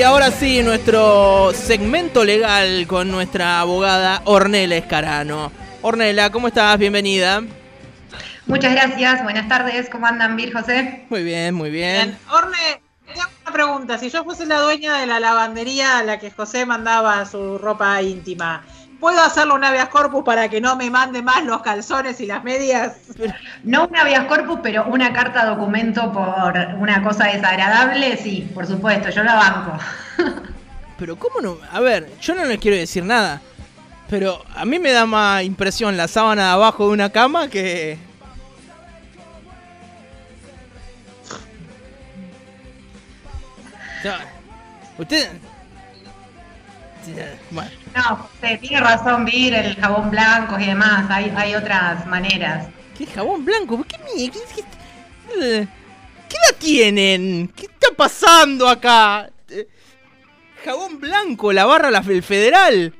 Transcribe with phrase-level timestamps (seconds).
[0.00, 5.52] Y ahora sí, nuestro segmento legal con nuestra abogada Ornella Escarano.
[5.82, 6.78] Ornella, ¿cómo estás?
[6.78, 7.42] Bienvenida.
[8.46, 11.04] Muchas gracias, buenas tardes, ¿cómo andan, Vir José?
[11.10, 12.06] Muy bien, muy bien.
[12.06, 12.18] Bien.
[12.30, 12.80] Orne,
[13.12, 13.98] te hago una pregunta.
[13.98, 18.00] Si yo fuese la dueña de la lavandería a la que José mandaba su ropa
[18.00, 18.64] íntima,
[19.00, 22.44] ¿puedo hacerle un habeas corpus para que no me mande más los calzones y las
[22.44, 22.98] medias?
[23.64, 29.10] No un habeas corpus, pero una carta documento por una cosa desagradable, sí, por supuesto,
[29.10, 29.78] yo la banco.
[30.98, 31.56] Pero ¿cómo no?
[31.72, 33.40] A ver, yo no les quiero decir nada.
[34.10, 37.96] Pero a mí me da más impresión la sábana de abajo de una cama que...
[43.98, 44.18] O sea,
[45.00, 45.30] Usted...
[47.50, 52.66] Bueno, No, José, tiene razón, Vir, el jabón blanco y demás, hay, hay otras maneras.
[52.96, 53.82] ¿qué jabón blanco?
[53.88, 53.96] ¿Qué,
[54.30, 55.66] qué, qué-
[56.28, 57.48] ¿Qué la tienen?
[57.56, 59.28] ¿Qué está pasando acá?
[59.48, 59.66] Eh,
[60.64, 62.92] Jabón blanco, la barra la, el federal.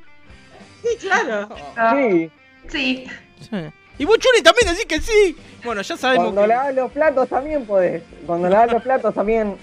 [0.82, 1.48] Sí, claro.
[1.92, 2.30] Sí,
[2.69, 3.06] Sí,
[3.50, 3.56] Sí.
[3.98, 5.36] Y vos, Chuli, también decís que sí.
[5.62, 6.47] Bueno, ya sabemos cuando que...
[6.48, 8.02] lavas los platos también podés.
[8.27, 9.56] Cuando lavas los platos también.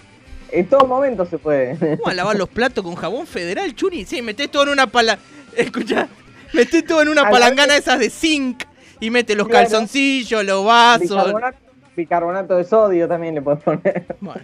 [0.51, 1.77] En todo momento se puede.
[1.97, 4.05] ¿Cómo a lavar los platos con jabón federal, Chuni?
[4.05, 5.17] Sí, metés todo en una pala...
[5.55, 6.07] Escucha,
[6.53, 8.63] metés todo en una palangana esas de zinc
[8.99, 9.63] y metes los Claro.
[9.67, 11.09] calzoncillos, los vasos.
[11.09, 11.57] Bicarbonato,
[11.95, 14.05] bicarbonato de sodio también le podés poner.
[14.19, 14.41] Bueno.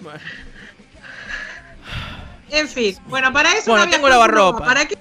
[0.00, 0.18] Bueno.
[2.50, 4.58] En fin, bueno, para eso Bueno, habeas tengo lavarropa.
[4.60, 4.64] no.
[4.64, 4.96] ¿Para qué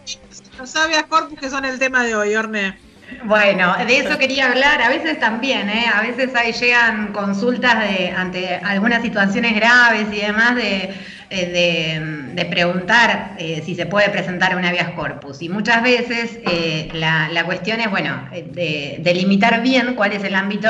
[0.58, 2.78] los habeas corpus que son el tema de hoy, Orne?
[3.24, 5.86] Bueno, de eso quería hablar, a veces también, ¿eh?
[5.94, 10.94] a veces ahí llegan consultas de ante algunas situaciones graves y demás de,
[11.32, 15.42] eh, de, preguntar eh, si se puede presentar un habeas corpus.
[15.42, 20.24] Y muchas veces eh, la, la cuestión es, bueno, eh, de delimitar bien cuál es
[20.24, 20.70] el ámbito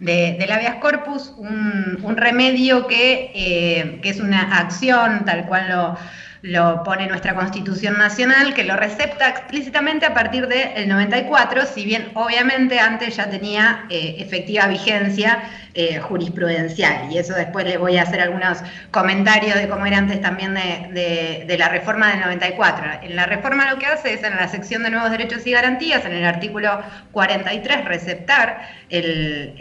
[0.00, 5.96] de, habeas corpus, un, un remedio que, que es una acción tal cual lo
[6.42, 12.10] lo pone nuestra Constitución Nacional, que lo recepta explícitamente a partir del 94, si bien
[12.14, 15.42] obviamente antes ya tenía eh, efectiva vigencia
[15.74, 17.12] eh, jurisprudencial.
[17.12, 18.58] Y eso después les voy a hacer algunos
[18.90, 22.84] comentarios de cómo era antes también de, de- de la reforma del 94.
[23.02, 26.04] En la reforma lo que hace es en la sección de nuevos derechos y garantías,
[26.06, 29.54] en el artículo 43, receptar el-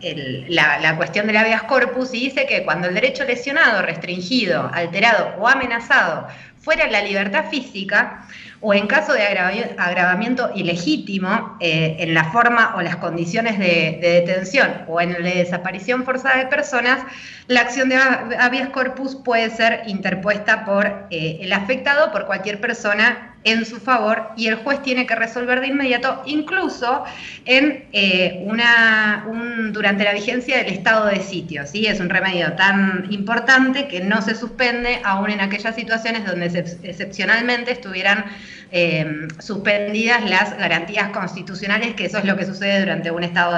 [0.00, 4.70] el- la, la cuestión del habeas corpus y dice que cuando el derecho lesionado, restringido,
[4.72, 6.03] alterado o amenazado
[6.60, 8.24] fuera la libertad física
[8.60, 13.98] o en caso de agrava- agravamiento ilegítimo eh, en la forma o las condiciones de,
[14.00, 17.00] de detención o en la desaparición forzada de personas,
[17.48, 22.58] la acción de ha- habeas corpus puede ser interpuesta por eh, el afectado, por cualquier
[22.60, 27.04] persona en su favor y el juez tiene que resolver de inmediato, incluso
[27.44, 31.66] en eh, una, un- durante la vigencia del estado de sitio.
[31.66, 31.86] ¿sí?
[31.86, 36.78] Es un remedio tan importante que no se suspende aún en aquellas situaciones donde excep-
[36.82, 38.24] excepcionalmente estuvieran
[38.72, 43.56] eh, suspendidas las garantías constitucionales, que eso es lo que sucede durante un estado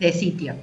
[0.00, 0.54] de sitio.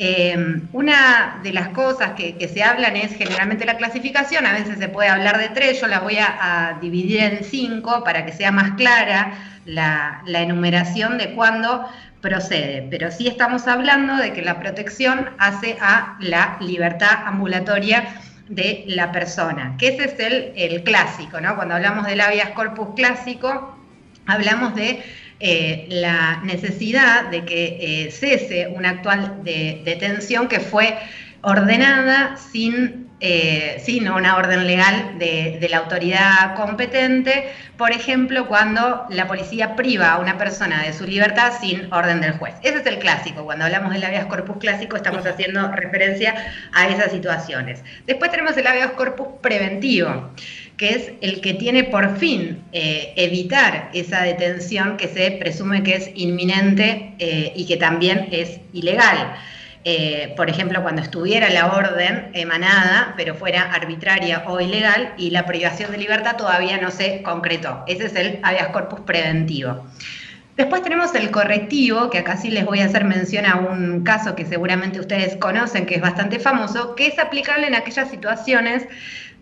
[0.00, 4.88] Eh, una de las cosas que, se hablan es generalmente la clasificación, a veces se
[4.88, 8.76] puede hablar de tres, yo la voy a, dividir en cinco para que sea más
[8.76, 9.32] clara
[9.64, 11.84] la, la enumeración de cuándo
[12.20, 18.04] procede, pero sí estamos hablando de que la protección hace a la libertad ambulatoria
[18.48, 21.56] de la persona, que ese es el, el clásico, ¿no?
[21.56, 23.76] Cuando hablamos del habeas corpus clásico,
[24.26, 25.02] hablamos de
[25.40, 30.96] eh, la necesidad de que eh, cese una actual de- detención que fue
[31.42, 37.44] ordenada sin, eh, sin una orden legal de, de la autoridad competente,
[37.76, 42.32] por ejemplo, cuando la policía priva a una persona de su libertad sin orden del
[42.32, 42.54] juez.
[42.64, 46.34] Ese es el clásico, cuando hablamos del habeas corpus clásico estamos haciendo referencia
[46.72, 47.84] a esas situaciones.
[48.06, 50.30] Después tenemos el habeas corpus preventivo
[50.78, 55.96] que es el que tiene por fin eh, evitar esa detención que se presume que
[55.96, 59.36] es inminente eh, y que también es ilegal.
[59.84, 65.46] eh, por ejemplo, cuando estuviera la orden emanada, pero fuera arbitraria o ilegal, y la
[65.46, 67.84] privación de libertad todavía no se concretó.
[67.86, 69.86] Ese es el habeas corpus preventivo.
[70.58, 74.34] Después tenemos el correctivo, que acá sí les voy a hacer mención a un caso
[74.34, 78.88] que seguramente ustedes conocen, que es bastante famoso, que es aplicable en aquellas situaciones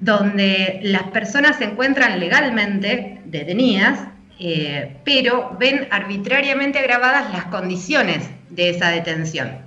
[0.00, 4.00] donde las personas se encuentran legalmente detenidas,
[4.38, 9.65] eh, pero ven arbitrariamente agravadas las condiciones de esa detención.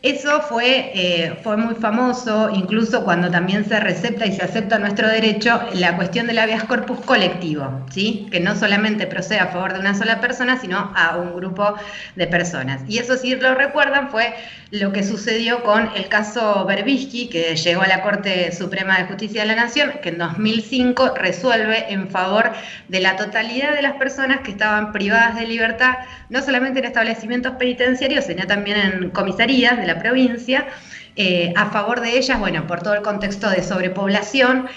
[0.00, 5.08] Eso fue, eh, fue muy famoso, incluso cuando también se recepta y se acepta nuestro
[5.08, 8.28] derecho la cuestión del habeas corpus colectivo, ¿sí?
[8.30, 11.74] que no solamente procede a favor de una sola persona, sino a un grupo
[12.14, 12.80] de personas.
[12.86, 14.34] Y eso, si lo recuerdan, fue
[14.70, 19.42] lo que sucedió con el caso Berbisky, que llegó a la Corte Suprema de Justicia
[19.42, 22.52] de la Nación, que en 2005 resuelve en favor
[22.86, 25.96] de la totalidad de las personas que estaban privadas de libertad,
[26.28, 30.68] no solamente en establecimientos penitenciarios, sino también en comisarías de la provincia,
[31.16, 34.68] eh, a favor de ellas, bueno, por todo el contexto de sobrepoblación.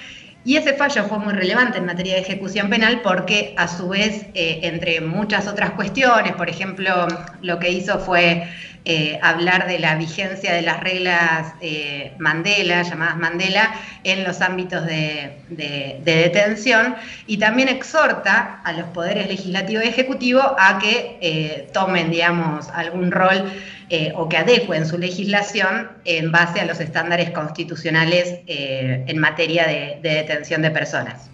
[0.43, 4.25] Y ese fallo fue muy relevante en materia de ejecución penal porque a su vez,
[4.33, 7.07] eh, entre muchas otras cuestiones, por ejemplo,
[7.43, 8.47] lo que hizo fue
[8.85, 11.53] eh, hablar de la vigencia de las reglas
[12.17, 13.73] Mandela, llamadas Mandela,
[14.03, 16.95] en los ámbitos de, de, detención
[17.27, 23.51] y también exhorta a los poderes legislativo y ejecutivo a que tomen, digamos, algún rol
[23.93, 29.67] eh, o que adecuen su legislación en base a los estándares constitucionales eh, en materia
[29.67, 31.30] de, detención de personas.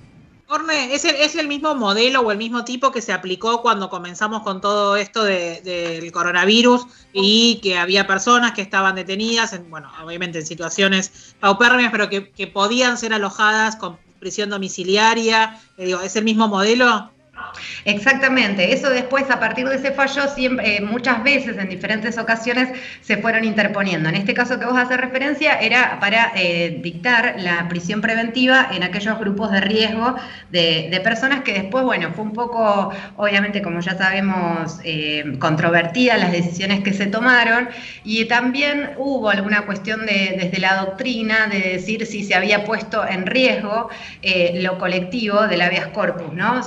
[0.50, 4.62] Orne, ¿es el, mismo modelo o el mismo tipo que se aplicó cuando comenzamos con
[4.62, 10.46] todo esto del coronavirus y que había personas que estaban detenidas, en, bueno, obviamente en
[10.46, 15.60] situaciones paupérrimas, pero que, podían ser alojadas con prisión domiciliaria?
[15.78, 17.12] Eh, ¿Es el mismo modelo?
[17.86, 22.70] Exactamente, eso después a partir de ese fallo eh, muchas veces en diferentes ocasiones
[23.02, 24.10] se fueron interponiendo.
[24.10, 28.84] En este caso que vos haces referencia era para eh, dictar la prisión preventiva en
[28.84, 30.16] aquellos grupos de riesgo
[30.52, 36.32] de, personas que después, bueno, fue un poco, obviamente como ya sabemos, eh, controvertida las
[36.32, 37.70] decisiones que se tomaron
[38.04, 43.08] y también hubo alguna cuestión de, desde la doctrina de decir si se había puesto
[43.08, 43.90] en riesgo
[44.56, 46.62] lo colectivo del habeas corpus, ¿no?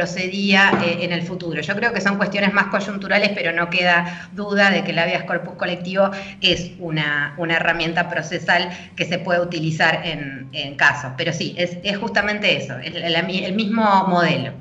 [0.00, 1.60] Procedía eh, en el futuro.
[1.60, 5.24] Yo creo que son cuestiones más coyunturales, pero no queda duda de que el habeas
[5.24, 6.10] corpus colectivo
[6.40, 11.12] es una, herramienta procesal que se puede utilizar en, casos.
[11.18, 14.52] Pero sí, es, justamente eso, es el mismo modelo.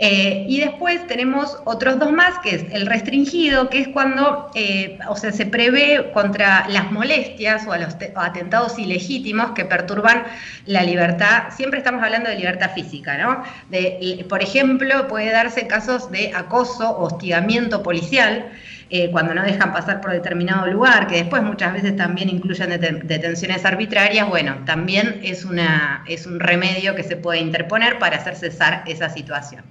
[0.00, 4.98] Eh, y después tenemos otros dos más, que es el restringido, que es cuando, eh,
[5.08, 10.24] o sea, se prevé contra las molestias o a los atentados ilegítimos que perturban
[10.66, 11.50] la libertad.
[11.50, 13.42] Siempre estamos hablando de libertad física, ¿no?
[13.70, 18.52] De, por ejemplo, puede darse casos de acoso o hostigamiento policial.
[18.90, 23.64] Eh, cuando no dejan pasar por determinado lugar, que después muchas veces también incluyen detenciones
[23.66, 28.84] arbitrarias, bueno, también es, una, es un remedio que se puede interponer para hacer cesar
[28.86, 29.62] esa situación.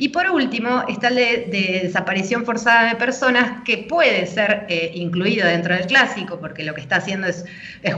[0.00, 5.46] Y por último, está el de, desaparición forzada de personas, que puede ser eh, incluido
[5.46, 7.44] dentro del clásico, porque lo que está haciendo es,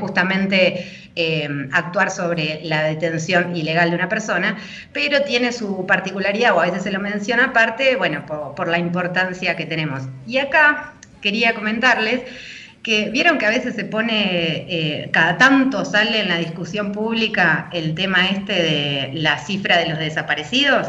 [0.00, 0.84] justamente
[1.14, 4.56] eh, actuar sobre la detención ilegal de una persona,
[4.92, 9.54] pero tiene su particularidad, o a veces se lo menciona aparte, bueno, por, la importancia
[9.54, 10.02] que tenemos.
[10.26, 12.22] Y acá quería comentarles
[12.82, 17.70] que vieron que a veces se pone, eh, cada tanto sale en la discusión pública
[17.72, 20.88] el tema este de la cifra de los desaparecidos.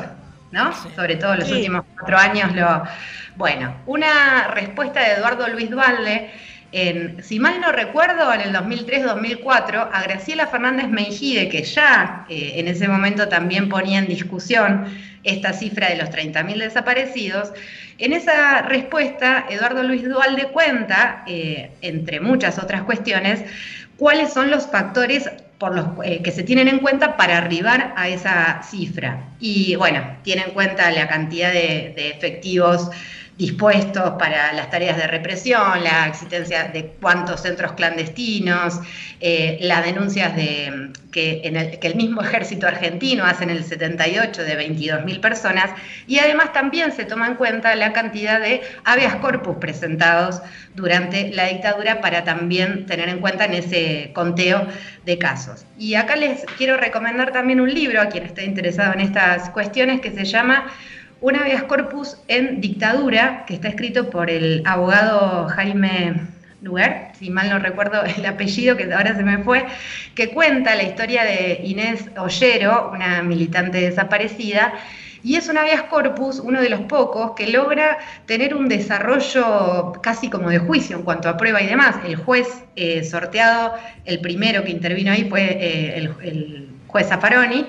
[0.54, 0.72] ¿No?
[0.96, 2.56] Sobre todo los últimos cuatro años.
[2.56, 2.84] Lo...
[3.36, 6.32] Bueno, una respuesta de Eduardo Luis Dualde,
[6.72, 12.54] en, si mal no recuerdo, en el 2003-2004, a Graciela Fernández Mengide, que ya eh,
[12.56, 14.86] en ese momento también ponía en discusión
[15.24, 17.52] esta cifra de los 30.000 desaparecidos,
[17.98, 23.44] en esa respuesta Eduardo Luis Dualde cuenta, eh, entre muchas otras cuestiones,
[23.98, 25.30] cuáles son los factores
[25.72, 29.30] los eh, que se tienen en cuenta para arribar a esa cifra.
[29.40, 32.90] Y bueno, tiene en cuenta la cantidad de efectivos
[33.38, 38.80] dispuestos para las tareas de represión, la existencia de cuántos centros clandestinos,
[39.20, 44.70] eh, las denuncias de, el, que el mismo ejército argentino hace en el 78 de
[44.70, 45.72] 22.000 personas,
[46.06, 50.42] y además también se toma en cuenta la cantidad de habeas corpus presentados
[50.76, 54.68] durante la dictadura para también tener en cuenta en ese conteo
[55.06, 55.66] de casos.
[55.80, 60.02] Y acá les quiero recomendar también un libro a quien esté interesado en estas cuestiones
[60.02, 60.68] que se llama
[61.24, 66.16] un habeas corpus en dictadura, que está escrito por el abogado Jaime
[66.62, 69.66] Lugar, si mal no recuerdo el apellido, que ahora se me fue,
[70.16, 74.74] que cuenta la historia de Inés Ollero, una militante desaparecida,
[75.24, 80.30] Y es un habeas corpus, uno de los pocos, que logra tener un desarrollo casi
[80.30, 81.96] como de juicio en cuanto a prueba y demás.
[82.06, 87.66] El juez eh, sorteado, el primero que intervino ahí fue eh, el, juez Zaffaroni.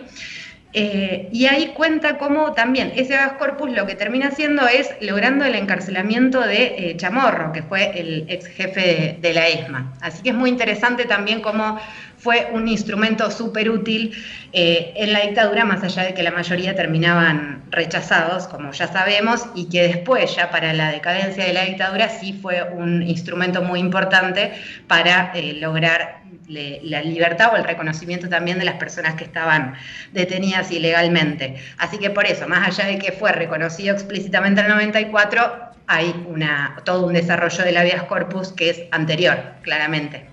[0.76, 5.44] Eh, y ahí cuenta cómo también ese habeas corpus lo que termina haciendo es logrando
[5.44, 9.92] el encarcelamiento de eh, Chamorro, que fue el ex jefe de, de, la ESMA.
[10.00, 11.78] Así que es muy interesante también cómo
[12.24, 14.16] fue un instrumento súper útil
[14.54, 19.44] eh, en la dictadura, más allá de que la mayoría terminaban rechazados, como ya sabemos,
[19.54, 23.78] y que después, ya para la decadencia de la dictadura, sí fue un instrumento muy
[23.78, 24.54] importante
[24.88, 29.74] para lograr la libertad o el reconocimiento también de las personas que estaban
[30.12, 31.56] detenidas ilegalmente.
[31.76, 36.24] Así que por eso, más allá de que fue reconocido explícitamente en el 94, hay
[36.26, 40.26] una, todo un desarrollo del habeas corpus que es anterior, claramente.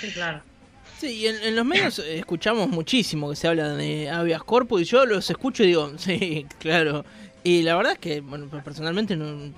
[0.00, 0.49] Sí, claro.
[1.00, 4.84] Sí, y en, en, los medios escuchamos muchísimo que se habla de habeas corpus y
[4.84, 7.06] yo los escucho y digo, sí, claro.
[7.42, 9.50] Y la verdad es que, bueno, personalmente no,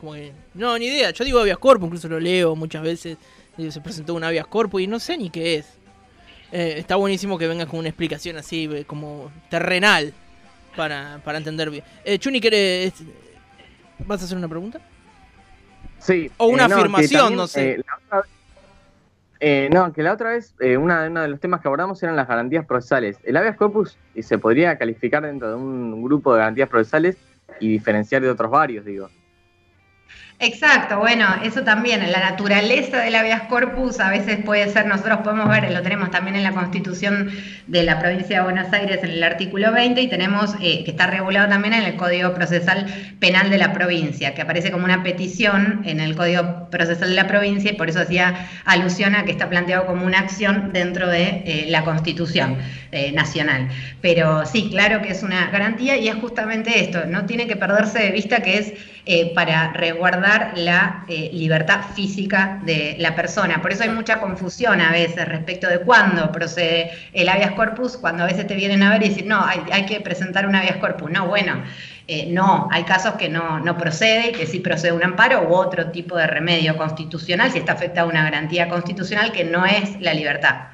[0.00, 1.12] como que, no, ni idea.
[1.12, 3.16] Yo digo habeas corpus, incluso lo leo muchas veces
[3.56, 5.66] se presentó un habeas corpus y no sé ni qué es.
[6.50, 10.12] Eh, está buenísimo que vengas con una explicación así como terrenal
[10.74, 11.84] para, para entender bien.
[12.04, 12.94] Eh, Chuni, ¿querés,
[14.00, 14.80] ¿vas a hacer una pregunta?
[16.00, 16.28] Sí.
[16.36, 17.70] O una eh, no, afirmación, también, no sé.
[17.74, 18.24] Eh, otra,
[19.46, 22.26] eh, no, que la otra vez una, uno de los temas que abordamos eran las
[22.26, 23.18] garantías procesales.
[23.24, 27.18] El habeas corpus se podría calificar dentro de un grupo de garantías procesales
[27.60, 29.10] y diferenciar de otros varios, digo.
[30.40, 35.48] Exacto, bueno, eso también, la naturaleza del habeas corpus a veces puede ser, nosotros podemos
[35.48, 37.30] ver, lo tenemos también en la constitución
[37.68, 41.06] de la provincia de Buenos Aires en el artículo 20 y tenemos eh, que está
[41.06, 42.86] regulado también en el Código Procesal
[43.20, 47.28] Penal de la provincia, que aparece como una petición en el Código Procesal de la
[47.28, 51.42] provincia y por eso hacía alusión a que está planteado como una acción dentro de
[51.46, 52.58] eh, la constitución
[52.90, 53.68] eh, nacional.
[54.02, 58.00] Pero sí, claro que es una garantía y es justamente esto, no tiene que perderse
[58.00, 58.74] de vista que es
[59.34, 60.23] para resguardar
[60.56, 63.60] la eh, libertad física de la persona.
[63.60, 68.24] Por eso hay mucha confusión a veces respecto de cuándo procede el habeas corpus, cuando
[68.24, 71.10] a veces te vienen a ver y dicen, no, hay, que presentar un habeas corpus.
[71.10, 71.62] No, bueno,
[72.08, 75.90] eh, no, hay casos que no, no procede, que sí procede un amparo u otro
[75.90, 80.68] tipo de remedio constitucional si está afectada una garantía constitucional que no es la libertad.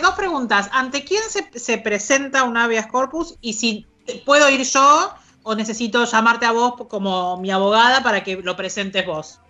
[0.00, 0.70] Dos preguntas.
[0.72, 3.86] ¿Ante quién se, se presenta un habeas corpus y si
[4.24, 9.06] puedo ir yo o necesito llamarte a vos como mi abogada para que lo presentes
[9.06, 9.40] vos?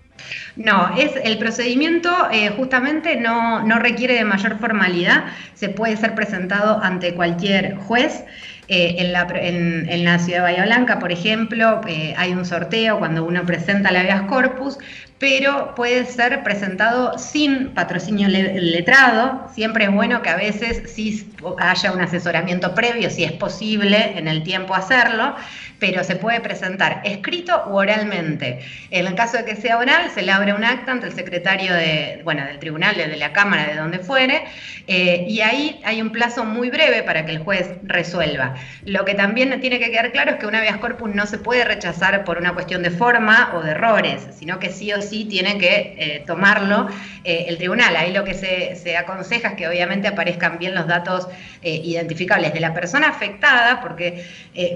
[0.57, 5.25] No, es el procedimiento eh, justamente no, no, requiere de mayor formalidad,
[5.55, 8.25] se puede ser presentado ante cualquier juez.
[8.67, 12.99] Eh, en, la, en, la, ciudad de Bahía Blanca, por ejemplo, eh, hay un sorteo
[12.99, 14.79] cuando uno presenta la habeas corpus,
[15.19, 19.49] pero puede ser presentado sin patrocinio letrado.
[19.55, 24.29] Siempre es bueno que a veces sí haya un asesoramiento previo, si es posible en
[24.29, 25.35] el tiempo hacerlo,
[25.79, 28.61] pero se puede presentar escrito u oralmente.
[28.91, 31.73] En el caso de que sea oral, se le abre un acta ante el secretario
[31.73, 34.45] de, bueno, del tribunal, de la Cámara, de donde fuere,
[34.87, 38.55] eh, y ahí hay un plazo muy breve para que el juez resuelva.
[38.85, 41.65] Lo que también tiene que quedar claro es que una habeas corpus no se puede
[41.65, 45.57] rechazar por una cuestión de forma o de errores, sino que sí o sí tiene
[45.59, 46.89] que eh, tomarlo
[47.23, 47.95] eh, el tribunal.
[47.97, 51.29] Ahí lo que se, se, aconseja es que obviamente aparezcan bien los datos
[51.63, 54.25] eh, identificables de la persona afectada, porque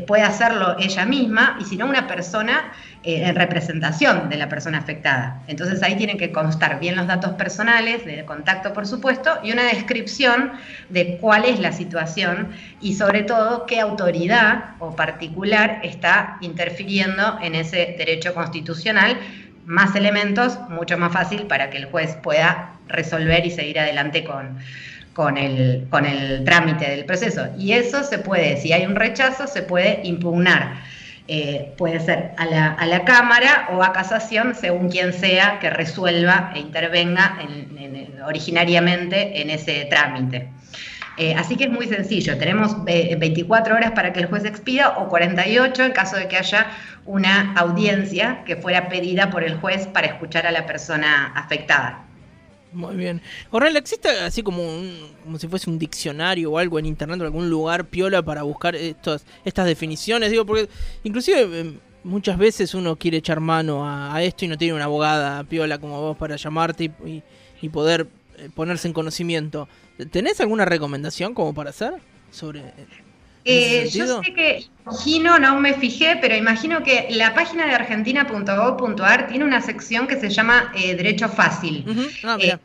[0.06, 2.72] puede hacerlo ella misma, y si no una persona
[3.04, 5.40] en representación de la persona afectada.
[5.46, 9.62] Entonces ahí tienen que constar bien los datos personales, de contacto por supuesto, y una
[9.64, 10.52] descripción
[10.88, 17.54] de cuál es la situación y sobre todo qué autoridad o particular está interfiriendo en
[17.54, 19.16] ese derecho constitucional
[19.68, 24.58] más elementos, mucho más fácil para que el juez pueda resolver y seguir adelante con,
[25.12, 27.48] con, el, con el trámite del proceso.
[27.58, 30.80] Y eso se puede, si hay un rechazo, se puede impugnar.
[31.30, 35.68] Eh, puede ser a la, a la, Cámara o a casación, según quien sea que
[35.68, 40.48] resuelva e intervenga en, en, originariamente en ese trámite.
[41.18, 45.08] Eh, así que es muy sencillo, tenemos 24 horas para que el juez expida o
[45.08, 46.68] 48 en caso de que haya
[47.08, 52.04] una audiencia que fuera pedida por el juez para escuchar a la persona afectada.
[52.70, 53.22] Muy bien.
[53.50, 57.24] Ornella, ¿existe así como un, como si fuese un diccionario o algo en internet o
[57.24, 60.30] algún lugar piola para buscar estos, estas definiciones?
[60.30, 60.68] Digo, porque
[61.02, 65.78] inclusive muchas veces uno quiere echar mano a, esto y no tiene una abogada piola
[65.78, 67.22] como vos para llamarte y, y,
[67.62, 68.06] y poder
[68.54, 69.66] ponerse en conocimiento.
[70.10, 71.94] ¿Tenés alguna recomendación como para hacer
[72.30, 72.64] sobre
[73.44, 79.28] eh, yo sé que imagino, no me fijé, pero imagino que la página de argentina.gov.ar
[79.28, 81.84] tiene una sección que se llama eh, Derecho Fácil.
[81.86, 82.10] Uh -huh.
[82.24, 82.58] ah, eh,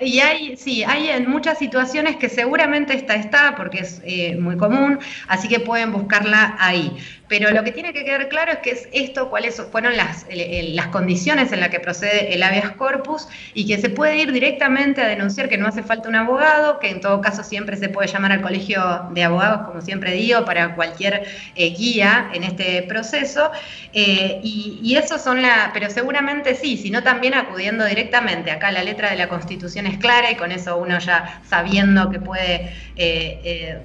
[0.00, 4.56] y hay, sí, hay en muchas situaciones que seguramente esta está, porque es eh, muy
[4.56, 6.96] común, así que pueden buscarla ahí.
[7.32, 10.88] Pero lo que tiene que quedar claro es que es esto, cuáles fueron las, las
[10.88, 15.08] condiciones en las que procede el habeas corpus y que se puede ir directamente a
[15.08, 18.32] denunciar que no hace falta un abogado, que en todo caso siempre se puede llamar
[18.32, 21.24] al colegio de abogados, como siempre digo, para cualquier
[21.56, 23.50] eh, guía en este proceso.
[23.94, 28.50] Eh, y, y eso son la, pero seguramente sí, sino también acudiendo directamente.
[28.50, 32.20] Acá la letra de la Constitución es clara y con eso uno ya sabiendo que
[32.20, 33.80] puede eh,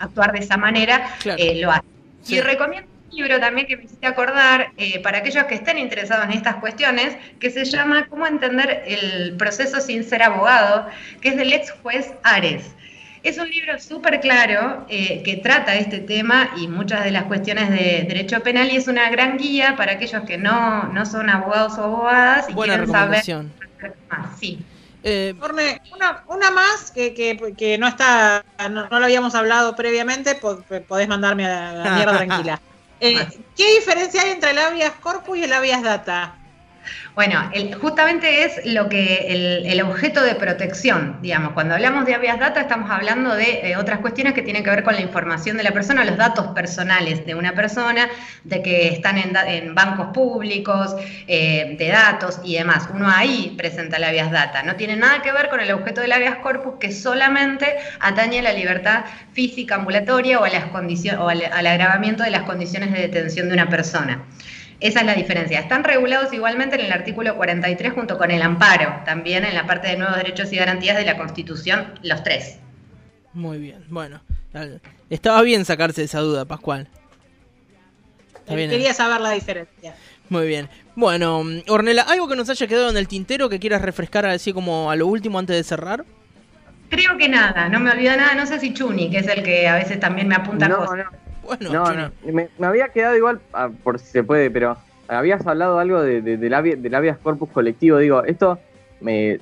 [0.00, 1.89] actuar de esa manera, lo hace.
[2.28, 6.26] Y recomiendo un libro también que me hiciste acordar eh, para aquellos que estén interesados
[6.26, 10.86] en estas cuestiones, que se llama Cómo entender el proceso sin ser abogado,
[11.20, 12.70] que es del ex juez Ares.
[13.22, 17.68] Es un libro súper claro eh, que trata este tema y muchas de las cuestiones
[17.68, 21.76] de derecho penal y es una gran guía para aquellos que no, no son abogados
[21.76, 23.22] o abogadas y quieren saber
[24.08, 24.38] más.
[24.38, 24.58] Sí.
[25.02, 25.34] Eh,
[25.94, 31.72] una, una, más que, que, no está, no, lo habíamos hablado previamente, podés mandarme a
[31.72, 32.60] la mierda tranquila.
[33.02, 33.26] Eh,
[33.56, 36.36] ¿Qué diferencia hay entre el habeas corpus y el habeas data?
[37.14, 42.60] Bueno, justamente es lo que el, objeto de protección, digamos, cuando hablamos de habeas data
[42.60, 46.04] estamos hablando de otras cuestiones que tienen que ver con la información de la persona,
[46.04, 48.08] los datos personales de una persona,
[48.44, 50.94] de que están en, bancos públicos,
[51.26, 52.88] eh, de datos y demás.
[52.92, 54.62] Uno ahí presenta la habeas data.
[54.62, 57.66] No tiene nada que ver con el objeto del habeas corpus que solamente
[58.00, 60.64] atañe a la libertad física ambulatoria o, a las
[61.18, 64.24] o al agravamiento de las condiciones de detención de una persona.
[64.80, 65.60] Esa es la diferencia.
[65.60, 69.88] Están regulados igualmente en el artículo 43 junto con el amparo, también en la parte
[69.88, 72.58] de nuevos derechos y garantías de la Constitución, los tres.
[73.34, 74.22] Muy bien, bueno.
[75.10, 76.88] Estaba bien sacarse esa duda, Pascual.
[78.46, 79.94] Quería saber la diferencia.
[80.28, 80.68] Muy bien.
[80.96, 84.90] Bueno, Ornela, ¿algo que nos haya quedado en el tintero que quieras refrescar así como
[84.90, 86.04] a lo último antes de cerrar?
[86.88, 88.34] Creo que nada, no me olvido nada.
[88.34, 91.29] No sé si Chuni, que es el que a veces también me apunta cosas no,
[91.70, 92.10] no.
[92.24, 94.76] Me, había quedado igual, ah, por si se puede, pero
[95.08, 97.98] habías hablado algo de, de, del, habeas corpus colectivo.
[97.98, 98.58] Digo, esto,
[99.00, 99.40] me,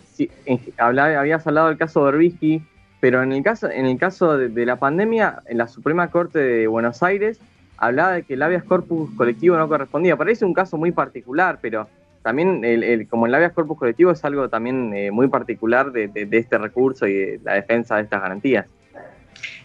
[0.78, 2.62] habías hablado del caso de Berbisky,
[3.00, 6.66] pero en el caso, en el caso de, la pandemia, en la Suprema Corte de
[6.66, 7.40] Buenos Aires,
[7.76, 10.16] hablaba de que el habeas corpus colectivo no correspondía.
[10.16, 11.88] Parece un caso muy particular, pero
[12.22, 16.38] también el, como el habeas corpus colectivo es algo también eh, muy particular de, de,
[16.38, 18.66] este recurso y de la defensa de estas garantías.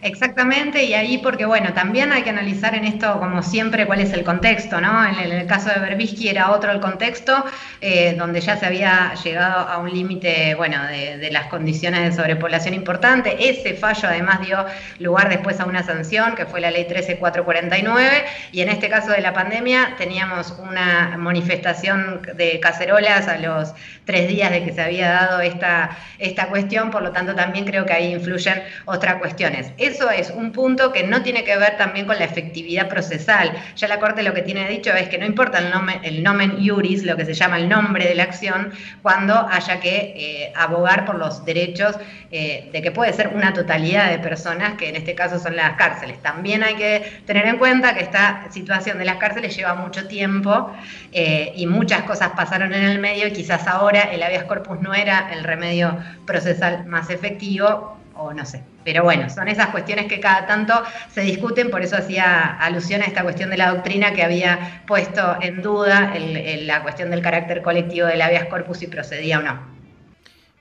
[0.04, 4.12] Exactamente, y ahí porque, bueno, también hay que analizar en esto, como siempre, cuál es
[4.12, 5.02] el contexto, ¿no?
[5.02, 7.42] En el, caso de Berbisky era otro el contexto,
[7.80, 12.74] eh, donde ya se había llegado a un límite, bueno, de, las condiciones de sobrepoblación
[12.74, 13.48] importante.
[13.48, 14.66] Ese fallo además dio
[14.98, 19.22] lugar después a una sanción, que fue la ley 13449, y en este caso de
[19.22, 23.72] la pandemia teníamos una manifestación de cacerolas a los
[24.04, 27.86] tres días de que se había dado esta, esta cuestión, por lo tanto también creo
[27.86, 32.06] que ahí influyen otras cuestiones eso es un punto que no tiene que ver también
[32.06, 33.52] con la efectividad procesal.
[33.76, 37.04] Ya la Corte lo que tiene dicho es que no importa el, nomen, el iuris,
[37.04, 41.16] lo que se llama el nombre de la acción, cuando haya que eh, abogar por
[41.16, 41.96] los derechos
[42.32, 45.76] eh, de que puede ser una totalidad de personas, que en este caso son las
[45.76, 46.20] cárceles.
[46.22, 50.72] También hay que tener en cuenta que esta situación de las cárceles lleva mucho tiempo
[51.12, 54.92] eh, y muchas cosas pasaron en el medio y quizás ahora el habeas corpus no
[54.92, 58.62] era el remedio procesal más efectivo o no sé.
[58.84, 63.06] Pero bueno, son esas cuestiones que cada tanto se discuten, por eso hacía alusión a
[63.06, 66.14] esta cuestión de la doctrina que había puesto en duda
[66.60, 69.74] la cuestión del carácter colectivo del habeas corpus si procedía o no.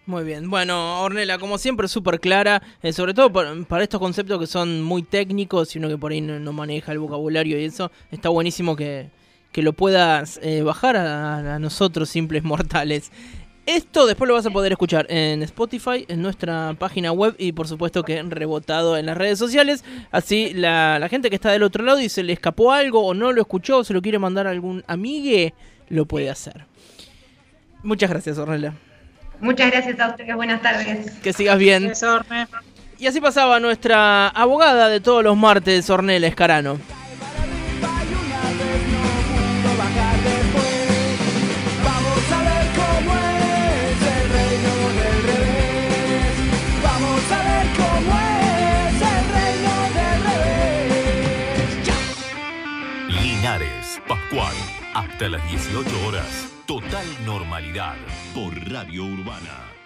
[0.06, 4.48] Muy bien, bueno, Ornela, como siempre, súper clara, eh, sobre todo para estos conceptos que
[4.48, 8.28] son muy técnicos y uno que por ahí no, maneja el vocabulario y eso, está
[8.28, 9.12] buenísimo que,
[9.56, 13.14] lo puedas eh, bajar a, nosotros, simples mortales.
[13.66, 17.66] Esto después lo vas a poder escuchar en Spotify, en nuestra página web y por
[17.66, 19.86] supuesto que rebotado en las redes sociales.
[20.12, 23.32] Así la, gente que está del otro lado y se le escapó algo o no
[23.32, 25.54] lo escuchó o se lo quiere mandar a algún amigue,
[25.88, 26.66] lo puede hacer.
[27.84, 28.74] Muchas gracias, Ornella.
[29.40, 31.12] Muchas gracias a ustedes, buenas tardes.
[31.22, 31.94] Que sigas bien.
[33.00, 36.80] Y así pasaba nuestra abogada de todos los martes, Ornella Escarano.
[55.24, 56.50] Hasta las 18 horas.
[56.66, 57.96] Total normalidad
[58.36, 59.83] por Radio Urbana.